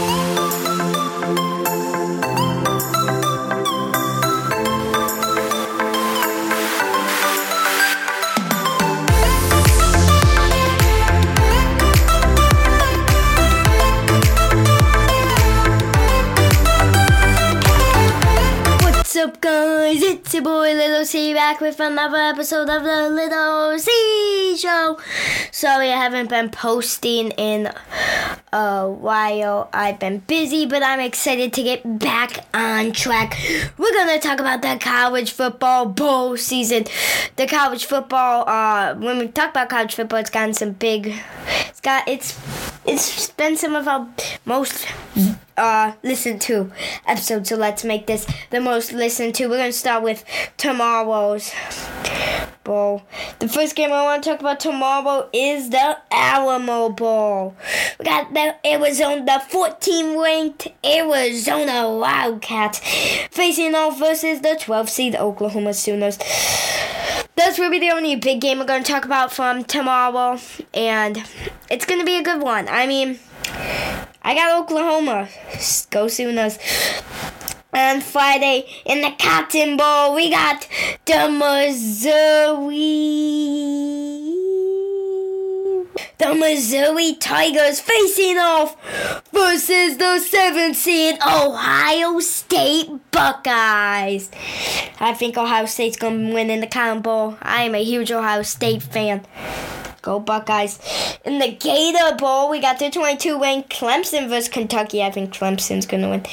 [0.00, 0.37] What's
[19.28, 20.02] up, guys?
[20.02, 24.98] It's your boy Lil C back with another episode of the Lil C Show.
[25.52, 27.70] Sorry, I haven't been posting in
[28.50, 29.68] a while.
[29.74, 33.36] I've been busy, but I'm excited to get back on track.
[33.76, 36.84] We're gonna talk about the college football bowl season.
[37.36, 38.48] The college football.
[38.48, 41.14] Uh, when we talk about college football, it's gotten some big.
[41.68, 42.38] It's got it's
[42.86, 44.08] it's been some of our
[44.46, 44.86] most
[45.58, 46.72] uh, listened to
[47.06, 47.46] episode.
[47.46, 49.48] So let's make this the most listened to.
[49.48, 50.24] We're gonna start with
[50.56, 51.52] tomorrow's
[52.68, 53.02] bowl.
[53.38, 57.56] The first game I want to talk about tomorrow is the Alamo Bowl.
[57.98, 62.80] We got the Arizona, the 14 ranked Arizona Wildcats
[63.30, 66.18] facing off versus the 12 seed Oklahoma Sooners.
[67.36, 70.38] That's really the only big game we're going to talk about from tomorrow,
[70.74, 71.24] and
[71.70, 72.68] it's going to be a good one.
[72.68, 73.18] I mean,
[74.28, 75.26] I got Oklahoma.
[75.88, 76.58] Go Sooners.
[77.72, 80.68] On Friday in the Cotton Bowl, we got
[81.06, 82.74] the Missouri.
[86.18, 88.76] The Missouri Tigers facing off
[89.32, 94.30] versus the 7th seed Ohio State Buckeyes.
[95.00, 97.38] I think Ohio State's going to win in the Cotton Bowl.
[97.40, 99.24] I am a huge Ohio State fan.
[100.08, 100.78] Go Buckeyes.
[101.26, 105.02] In the Gator Bowl, we got the 22 ranked Clemson versus Kentucky.
[105.02, 106.24] I think Clemson's going to win.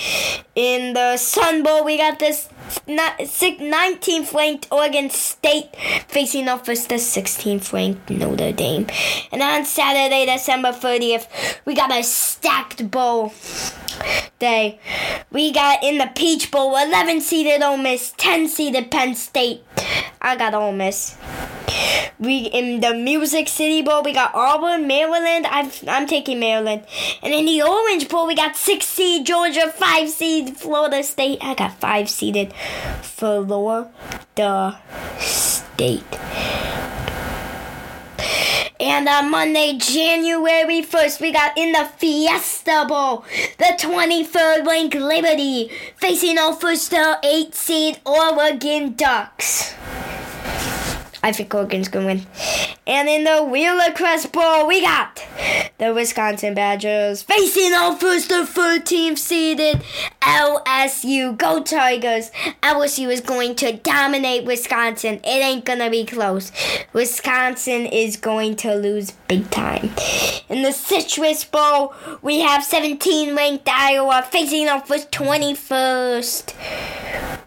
[0.56, 2.48] In the Sun Bowl, we got this
[2.88, 5.76] 19th ranked Oregon State
[6.08, 8.88] facing off versus the 16th ranked Notre Dame.
[9.34, 11.28] And on Saturday, December 30th,
[11.66, 13.34] we got a stacked bowl
[14.40, 14.80] day.
[15.32, 19.64] We got in the Peach Bowl 11 seeded Ole Miss, 10 seeded Penn State.
[20.22, 21.18] I got Ole Miss.
[22.20, 25.46] We in the Music City Bowl, we got Auburn, Maryland.
[25.48, 26.86] I've, I'm taking Maryland.
[27.22, 31.40] And in the Orange Bowl, we got six seed Georgia, five seed Florida State.
[31.42, 32.54] I got five seeded
[33.02, 34.80] Florida
[35.20, 36.04] State.
[38.80, 43.24] And on Monday, January 1st, we got in the Fiesta Bowl,
[43.58, 49.74] the 23rd ranked Liberty facing versus the 8 seed Oregon Ducks.
[51.26, 52.22] I think Oregon's gonna win.
[52.86, 55.26] And in the ReliaQuest Bowl, we got
[55.80, 59.82] the Wisconsin Badgers facing off versus the 13th seeded
[60.22, 61.36] LSU.
[61.36, 62.30] Go Tigers!
[62.62, 65.16] LSU is going to dominate Wisconsin.
[65.24, 66.52] It ain't gonna be close.
[66.94, 69.90] Wisconsin is going to lose big time.
[70.48, 76.54] In the Citrus Bowl, we have 17 ranked Iowa facing off with 21st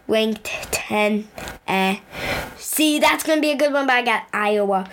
[0.08, 1.28] ranked 10
[1.68, 1.98] eh.
[2.58, 4.88] See, that's going to be a good one, but I got Iowa.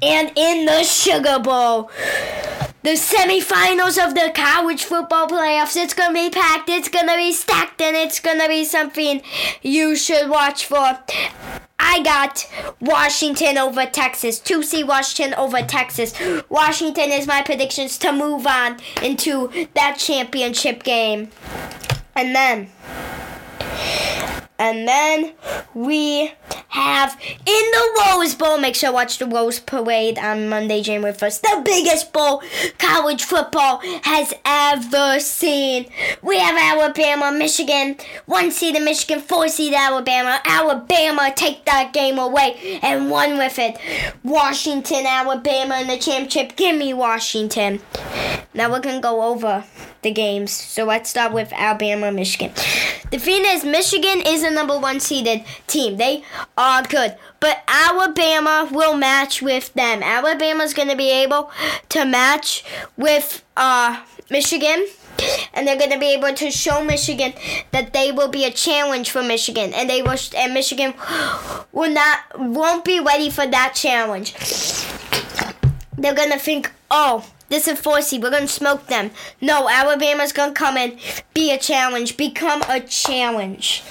[0.00, 1.90] And in the Sugar Bowl,
[2.82, 7.16] the semifinals of the college football playoffs, it's going to be packed, it's going to
[7.16, 9.20] be stacked, and it's going to be something
[9.62, 10.98] you should watch for.
[11.80, 12.48] I got
[12.80, 14.40] Washington over Texas.
[14.40, 16.12] 2C Washington over Texas.
[16.48, 21.30] Washington is my predictions to move on into that championship game.
[22.14, 22.70] And then
[24.58, 25.34] and then
[25.74, 26.32] we
[26.68, 28.58] have in the Rose Bowl.
[28.58, 31.40] Make sure to watch the Rose Parade on Monday, January 1st.
[31.42, 32.42] The biggest bowl
[32.78, 35.86] college football has ever seen.
[36.22, 37.96] We have Alabama, Michigan,
[38.26, 40.40] one seed in Michigan, four seed Alabama.
[40.44, 43.78] Alabama take that game away and won with it.
[44.24, 46.56] Washington, Alabama in the championship.
[46.56, 47.80] Give me Washington.
[48.54, 49.64] Now we're going to go over
[50.02, 50.52] the games.
[50.52, 52.52] So let's start with Alabama, Michigan.
[53.10, 55.96] The thing is, Michigan is a number one seeded team.
[55.96, 56.22] They
[56.56, 57.16] are good.
[57.40, 60.02] But Alabama will match with them.
[60.02, 61.50] Alabama's going to be able
[61.90, 62.64] to match
[62.96, 64.86] with uh, Michigan.
[65.52, 67.32] And they're going to be able to show Michigan
[67.72, 70.94] that they will be a challenge for Michigan, and they will, and Michigan
[71.72, 74.32] will not, won't be ready for that challenge.
[75.96, 78.22] They're going to think, oh, this is 4 seed.
[78.22, 79.10] We're going to smoke them.
[79.40, 80.98] No, Alabama's going to come in,
[81.34, 83.82] be a challenge, become a challenge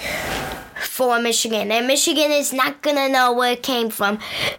[0.80, 1.70] for Michigan.
[1.70, 4.18] And Michigan is not going to know where it came from,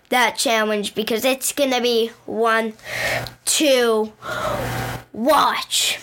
[0.10, 2.74] that challenge, because it's going to be one,
[3.46, 4.12] two,
[5.13, 6.00] watch.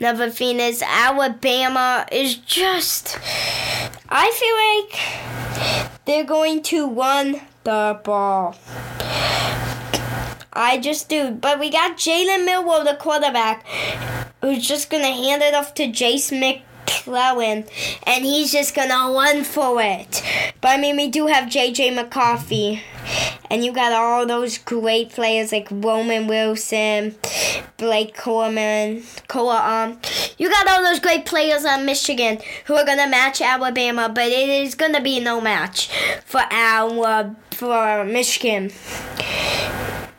[0.00, 3.18] Another thing is, Alabama is just.
[4.08, 4.56] I feel
[5.90, 8.56] like they're going to run the ball.
[10.52, 11.30] I just do.
[11.30, 13.66] But we got Jalen Milroe, the quarterback.
[14.40, 17.64] who's just gonna hand it off to Jase McClellan,
[18.04, 20.22] and he's just gonna run for it.
[20.60, 22.82] But I mean, we do have JJ McCarthy,
[23.50, 27.16] and you got all those great players like Roman Wilson,
[27.76, 29.58] Blake Coleman, Cola.
[29.58, 30.00] Um,
[30.38, 34.48] you got all those great players on Michigan who are gonna match Alabama, but it
[34.48, 35.90] is gonna be no match
[36.24, 38.70] for our for Michigan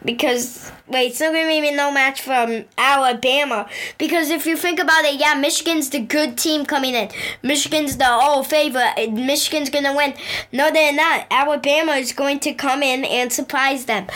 [0.04, 3.68] because wait, it's not gonna be no match from Alabama
[3.98, 7.10] because if you think about it, yeah, Michigan's the good team coming in.
[7.44, 9.12] Michigan's the all favorite.
[9.12, 10.14] Michigan's gonna win.
[10.52, 11.28] No, they're not.
[11.30, 14.08] Alabama is going to come in and surprise them.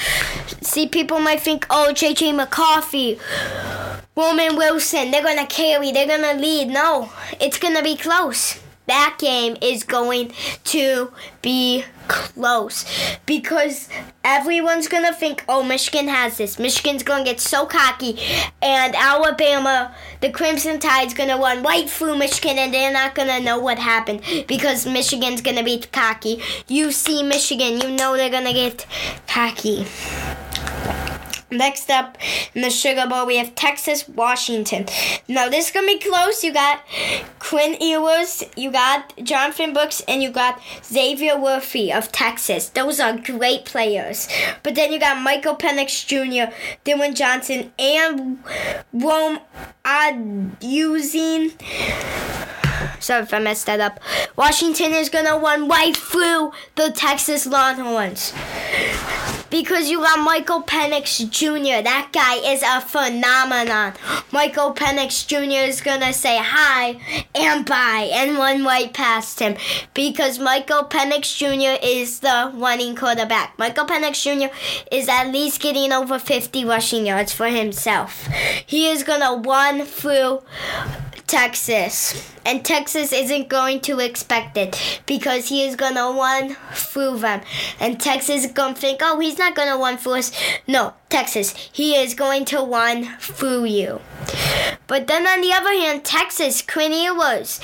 [0.61, 3.19] See, people might think, oh, JJ McCarthy.
[4.15, 6.67] Roman Wilson, they're gonna carry, they're gonna lead.
[6.69, 10.33] No, it's gonna be close that game is going
[10.65, 12.85] to be close
[13.25, 13.87] because
[14.23, 16.59] everyone's going to think, oh, Michigan has this.
[16.59, 18.19] Michigan's going to get so cocky,
[18.61, 23.29] and Alabama, the Crimson Tide's going to run right through Michigan, and they're not going
[23.29, 26.41] to know what happened because Michigan's going to be cocky.
[26.67, 28.85] You see Michigan, you know they're going to get
[29.27, 29.85] cocky.
[31.53, 32.17] Next up
[32.55, 34.85] in the Sugar Bowl, we have Texas Washington.
[35.27, 36.43] Now, this is going to be close.
[36.43, 36.81] You got
[37.39, 42.69] Quinn Ewers, you got Jonathan Brooks, and you got Xavier Worthy of Texas.
[42.69, 44.27] Those are great players.
[44.63, 46.53] But then you got Michael Penix Jr.,
[46.83, 48.43] Dillon Johnson, and
[48.91, 49.39] Rome
[50.59, 51.51] using.
[52.99, 53.99] Sorry if I messed that up.
[54.35, 58.33] Washington is gonna run right through the Texas Longhorns
[59.53, 61.83] because you got Michael Penix Jr.
[61.83, 63.93] That guy is a phenomenon.
[64.31, 65.69] Michael Penix Jr.
[65.69, 66.99] is gonna say hi
[67.35, 69.55] and bye and run right past him
[69.93, 71.77] because Michael Penix Jr.
[71.85, 73.53] is the running quarterback.
[73.59, 74.51] Michael Penix Jr.
[74.91, 78.27] is at least getting over 50 rushing yards for himself.
[78.65, 80.41] He is gonna run through
[81.33, 82.29] Texas.
[82.45, 87.41] And Texas isn't going to expect it because he is going to run through them.
[87.79, 90.31] And Texas is going to think, oh, he's not going to run through us.
[90.67, 94.01] No, Texas, he is going to run through you.
[94.87, 97.59] But then on the other hand, Texas, Quinn Ewers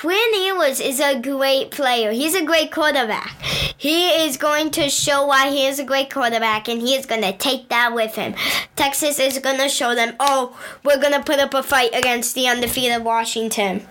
[0.00, 2.12] Quinn Ewers is a great player.
[2.12, 3.34] He's a great quarterback.
[3.76, 7.22] He is going to show why he is a great quarterback, and he is going
[7.22, 8.34] to take that with him.
[8.76, 12.34] Texas is going to show them, oh, we're going to put up a fight against
[12.34, 13.86] the undefeated Washington.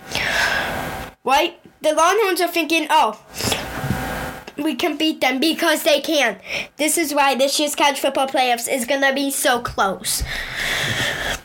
[1.24, 1.60] Right?
[1.82, 3.22] The Longhorns are thinking, oh,
[4.58, 6.40] we can beat them because they can.
[6.78, 10.24] This is why this year's college football playoffs is going to be so close.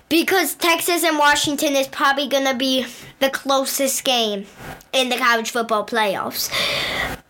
[0.08, 2.86] Because Texas and Washington is probably going to be
[3.20, 4.46] the closest game
[4.92, 6.50] in the college football playoffs.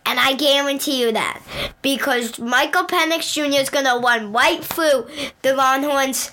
[0.05, 1.41] And I guarantee you that.
[1.81, 3.59] Because Michael Penix Jr.
[3.59, 5.07] is going to run right through
[5.41, 6.31] the Longhorns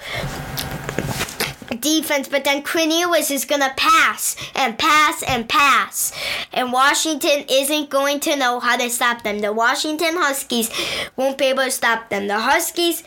[1.78, 6.12] defense, but then Quinn Ewers is going to pass and pass and pass.
[6.52, 9.40] And Washington isn't going to know how to stop them.
[9.40, 10.70] The Washington Huskies
[11.16, 12.26] won't be able to stop them.
[12.26, 13.04] The Huskies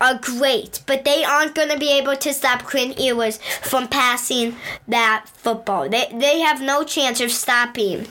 [0.00, 4.56] are great, but they aren't going to be able to stop Quinn Ewers from passing
[4.88, 5.88] that football.
[5.88, 8.06] They, they have no chance of stopping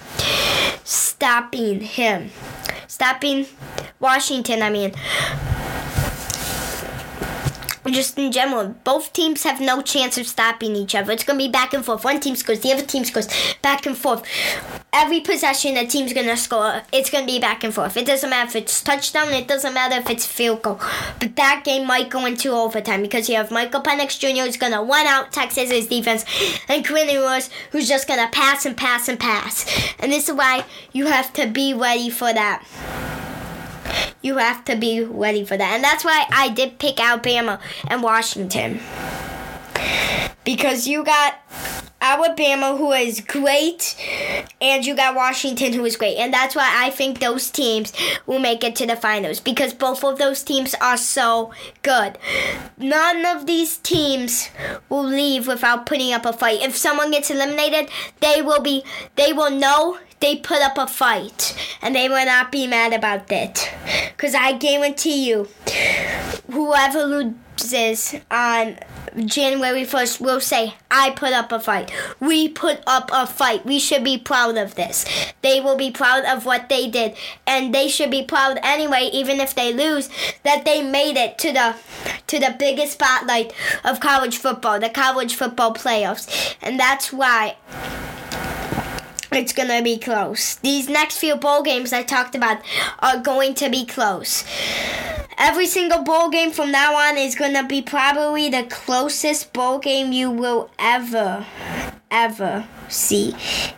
[0.83, 2.31] stopping him.
[2.87, 3.45] Stopping
[3.99, 4.93] Washington, I mean
[7.91, 11.11] just in general, both teams have no chance of stopping each other.
[11.11, 12.03] It's going to be back and forth.
[12.03, 13.27] One team scores, the other team scores,
[13.61, 14.23] back and forth.
[14.91, 16.81] Every possession, a team's going to score.
[16.91, 17.95] It's going to be back and forth.
[17.95, 19.29] It doesn't matter if it's touchdown.
[19.29, 20.79] It doesn't matter if it's field goal.
[21.19, 24.43] But that game might go into overtime because you have Michael Penix Jr.
[24.43, 26.25] who's going to run out Texas's defense,
[26.67, 29.65] and Quinn Ewers who's just going to pass and pass and pass.
[29.99, 33.18] And this is why you have to be ready for that.
[34.21, 35.73] You have to be ready for that.
[35.75, 38.79] And that's why I did pick Alabama and Washington.
[40.43, 41.35] Because you got
[42.01, 43.95] Alabama, who is great,
[44.61, 46.17] and you got Washington, who is great.
[46.17, 47.91] And that's why I think those teams
[48.25, 51.51] will make it to the finals because both of those teams are so
[51.81, 52.17] good.
[52.77, 54.49] None of these teams
[54.87, 56.61] will leave without putting up a fight.
[56.61, 57.89] If someone gets eliminated,
[58.21, 58.83] they will be,
[59.15, 63.31] they will know they put up a fight and they will not be mad about
[63.31, 63.71] it.
[64.11, 65.47] Because I guarantee you,
[66.51, 68.77] whoever loses on
[69.25, 71.91] January 1st will say, I put up a fight.
[72.19, 73.65] We put up a fight.
[73.65, 75.05] We should be proud of this.
[75.41, 77.15] They will be proud of what they did.
[77.47, 80.09] And they should be proud anyway, even if they lose,
[80.43, 81.75] that they made it to the
[82.27, 86.55] to the biggest spotlight of college football, the college football playoffs.
[86.61, 87.57] And that's why
[89.31, 90.55] it's going to be close.
[90.55, 92.61] These next few bowl games I talked about
[92.99, 94.43] are going to be close.
[95.37, 99.79] every single bowl game from now on is going to be probably the closest bowl
[99.79, 101.45] game you will ever,
[102.11, 103.33] ever see.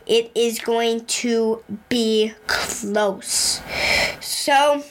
[0.07, 3.61] It is going to be close.
[4.19, 4.83] So,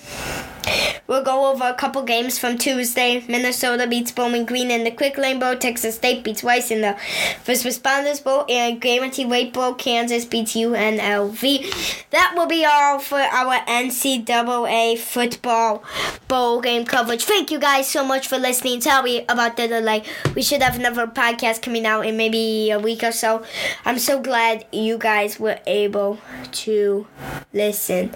[1.10, 3.24] We'll go over a couple games from Tuesday.
[3.26, 5.56] Minnesota beats Bowling Green in the Quick Lane Bowl.
[5.56, 6.96] Texas State beats Rice in the
[7.42, 8.44] First Responders Bowl.
[8.48, 9.74] And Guaranteed Rate Bowl.
[9.74, 12.04] Kansas beats UNLV.
[12.10, 15.82] That will be all for our NCAA football
[16.28, 17.24] bowl game coverage.
[17.24, 18.80] Thank you guys so much for listening.
[18.80, 20.04] Sorry about the delay.
[20.36, 23.44] We should have another podcast coming out in maybe a week or so.
[23.84, 26.20] I'm so glad you guys were able
[26.52, 27.08] to
[27.52, 28.14] listen.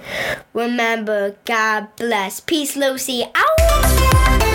[0.53, 2.39] Remember, God bless.
[2.39, 4.54] Peace, Lil C out.